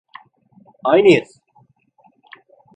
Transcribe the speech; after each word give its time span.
Aynıyız. 0.83 1.39